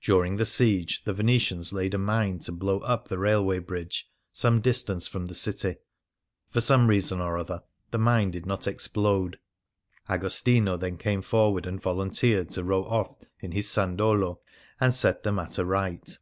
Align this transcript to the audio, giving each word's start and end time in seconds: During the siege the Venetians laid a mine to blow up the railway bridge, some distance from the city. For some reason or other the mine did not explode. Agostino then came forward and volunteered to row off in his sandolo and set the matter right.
During 0.00 0.36
the 0.36 0.46
siege 0.46 1.04
the 1.04 1.12
Venetians 1.12 1.70
laid 1.70 1.92
a 1.92 1.98
mine 1.98 2.38
to 2.38 2.50
blow 2.50 2.78
up 2.78 3.08
the 3.08 3.18
railway 3.18 3.58
bridge, 3.58 4.08
some 4.32 4.62
distance 4.62 5.06
from 5.06 5.26
the 5.26 5.34
city. 5.34 5.76
For 6.48 6.62
some 6.62 6.86
reason 6.86 7.20
or 7.20 7.36
other 7.36 7.64
the 7.90 7.98
mine 7.98 8.30
did 8.30 8.46
not 8.46 8.66
explode. 8.66 9.38
Agostino 10.08 10.78
then 10.78 10.96
came 10.96 11.20
forward 11.20 11.66
and 11.66 11.78
volunteered 11.78 12.48
to 12.52 12.64
row 12.64 12.84
off 12.86 13.24
in 13.40 13.52
his 13.52 13.68
sandolo 13.68 14.40
and 14.80 14.94
set 14.94 15.24
the 15.24 15.30
matter 15.32 15.66
right. 15.66 16.16